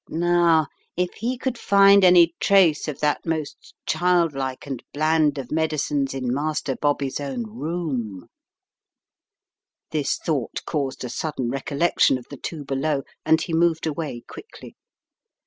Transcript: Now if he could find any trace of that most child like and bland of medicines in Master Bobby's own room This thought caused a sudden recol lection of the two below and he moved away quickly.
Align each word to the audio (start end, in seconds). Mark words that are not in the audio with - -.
Now 0.09 0.65
if 0.97 1.13
he 1.17 1.37
could 1.37 1.59
find 1.59 2.03
any 2.03 2.33
trace 2.39 2.87
of 2.87 3.01
that 3.01 3.23
most 3.23 3.75
child 3.85 4.33
like 4.33 4.65
and 4.65 4.81
bland 4.95 5.37
of 5.37 5.51
medicines 5.51 6.15
in 6.15 6.33
Master 6.33 6.75
Bobby's 6.75 7.19
own 7.19 7.43
room 7.43 8.25
This 9.91 10.17
thought 10.17 10.61
caused 10.65 11.03
a 11.03 11.09
sudden 11.09 11.51
recol 11.51 11.77
lection 11.79 12.17
of 12.17 12.25
the 12.31 12.37
two 12.37 12.65
below 12.65 13.03
and 13.27 13.43
he 13.43 13.53
moved 13.53 13.85
away 13.85 14.21
quickly. 14.27 14.75